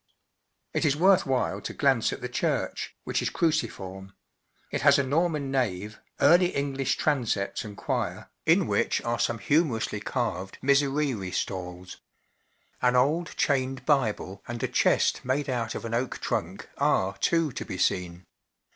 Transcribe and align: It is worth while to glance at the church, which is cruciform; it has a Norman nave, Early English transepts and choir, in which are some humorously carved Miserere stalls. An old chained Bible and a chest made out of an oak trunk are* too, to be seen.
It 0.73 0.83
is 0.83 0.95
worth 0.95 1.27
while 1.27 1.61
to 1.61 1.75
glance 1.75 2.11
at 2.11 2.21
the 2.21 2.27
church, 2.27 2.95
which 3.03 3.21
is 3.21 3.29
cruciform; 3.29 4.13
it 4.71 4.81
has 4.81 4.97
a 4.97 5.03
Norman 5.03 5.51
nave, 5.51 5.99
Early 6.19 6.47
English 6.55 6.97
transepts 6.97 7.63
and 7.63 7.77
choir, 7.77 8.27
in 8.43 8.65
which 8.65 8.99
are 9.03 9.19
some 9.19 9.37
humorously 9.37 9.99
carved 9.99 10.57
Miserere 10.59 11.31
stalls. 11.31 11.97
An 12.81 12.95
old 12.95 13.37
chained 13.37 13.85
Bible 13.85 14.41
and 14.47 14.63
a 14.63 14.67
chest 14.67 15.23
made 15.23 15.47
out 15.51 15.75
of 15.75 15.85
an 15.85 15.93
oak 15.93 16.17
trunk 16.17 16.67
are* 16.79 17.15
too, 17.19 17.51
to 17.51 17.63
be 17.63 17.77
seen. 17.77 18.25